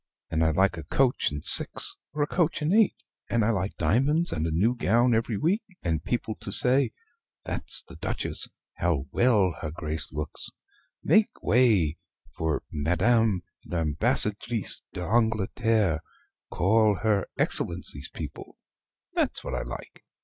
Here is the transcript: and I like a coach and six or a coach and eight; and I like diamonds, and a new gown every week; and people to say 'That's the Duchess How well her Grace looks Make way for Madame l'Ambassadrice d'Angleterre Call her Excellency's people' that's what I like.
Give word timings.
and 0.31 0.43
I 0.43 0.49
like 0.49 0.77
a 0.77 0.83
coach 0.83 1.29
and 1.29 1.43
six 1.45 1.95
or 2.11 2.23
a 2.23 2.27
coach 2.27 2.63
and 2.63 2.73
eight; 2.73 2.95
and 3.29 3.45
I 3.45 3.51
like 3.51 3.77
diamonds, 3.77 4.31
and 4.31 4.47
a 4.47 4.51
new 4.51 4.73
gown 4.75 5.13
every 5.13 5.37
week; 5.37 5.61
and 5.83 6.03
people 6.03 6.33
to 6.41 6.51
say 6.51 6.91
'That's 7.45 7.83
the 7.83 7.97
Duchess 7.97 8.47
How 8.77 9.05
well 9.11 9.53
her 9.61 9.69
Grace 9.69 10.11
looks 10.11 10.49
Make 11.03 11.43
way 11.43 11.99
for 12.35 12.63
Madame 12.71 13.43
l'Ambassadrice 13.63 14.81
d'Angleterre 14.91 15.99
Call 16.49 16.95
her 17.03 17.27
Excellency's 17.37 18.09
people' 18.09 18.57
that's 19.13 19.43
what 19.43 19.53
I 19.53 19.61
like. 19.61 20.03